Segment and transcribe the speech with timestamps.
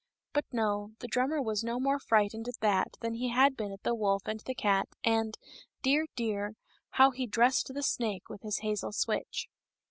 [0.33, 3.83] But no; the drummer was no more frightened at that than he had been at
[3.83, 5.37] the wolf and the cat, and,
[5.83, 6.55] dear, dear!
[6.93, 9.47] how he dressed the snake with his hazel switch.